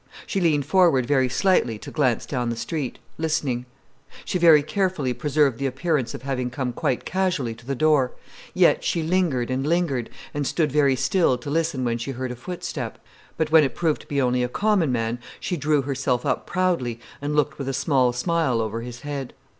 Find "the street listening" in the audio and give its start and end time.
2.49-3.67